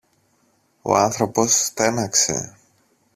[0.81, 2.55] Ο άνθρωπος στέναξε.